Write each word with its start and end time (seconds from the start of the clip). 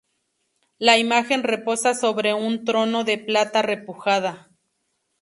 La 0.79 0.97
imagen 0.97 1.43
reposa 1.43 1.93
sobre 1.93 2.33
un 2.33 2.65
Trono 2.65 3.03
de 3.03 3.19
plata 3.19 3.61
repujada. 3.61 4.49